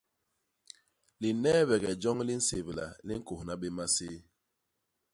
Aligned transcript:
Lineebege 1.21 1.91
joñ 2.01 2.19
li 2.27 2.33
nsébla 2.41 2.85
li 3.05 3.13
ñkônha 3.19 3.53
bé 3.61 3.67
maséé. 3.77 4.17